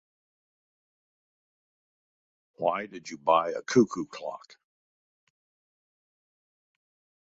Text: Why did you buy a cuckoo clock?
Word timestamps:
Why 2.55 2.87
did 2.87 3.11
you 3.11 3.19
buy 3.19 3.51
a 3.51 3.61
cuckoo 3.61 4.07
clock? 4.07 4.55